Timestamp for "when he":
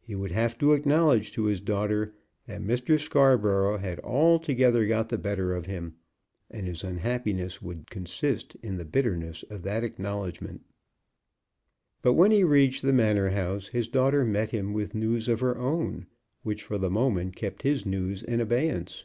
12.12-12.44